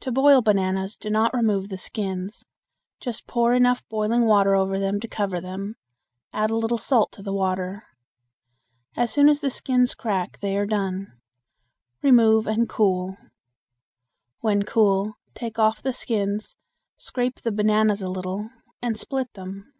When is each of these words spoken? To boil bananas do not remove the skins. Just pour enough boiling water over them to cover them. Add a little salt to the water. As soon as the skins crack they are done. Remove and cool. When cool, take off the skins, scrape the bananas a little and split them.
To 0.00 0.10
boil 0.10 0.42
bananas 0.42 0.96
do 0.96 1.08
not 1.08 1.32
remove 1.32 1.68
the 1.68 1.78
skins. 1.78 2.44
Just 2.98 3.28
pour 3.28 3.54
enough 3.54 3.86
boiling 3.88 4.24
water 4.26 4.56
over 4.56 4.76
them 4.76 4.98
to 4.98 5.06
cover 5.06 5.40
them. 5.40 5.76
Add 6.32 6.50
a 6.50 6.56
little 6.56 6.78
salt 6.78 7.12
to 7.12 7.22
the 7.22 7.32
water. 7.32 7.84
As 8.96 9.12
soon 9.12 9.28
as 9.28 9.40
the 9.40 9.50
skins 9.50 9.94
crack 9.94 10.40
they 10.40 10.56
are 10.56 10.66
done. 10.66 11.16
Remove 12.02 12.48
and 12.48 12.68
cool. 12.68 13.16
When 14.40 14.64
cool, 14.64 15.14
take 15.32 15.60
off 15.60 15.80
the 15.80 15.92
skins, 15.92 16.56
scrape 16.98 17.42
the 17.42 17.52
bananas 17.52 18.02
a 18.02 18.08
little 18.08 18.50
and 18.82 18.98
split 18.98 19.32
them. 19.34 19.72